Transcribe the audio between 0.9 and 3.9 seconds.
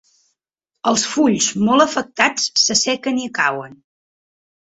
Els fulls molt afectats s'assequen i cauen.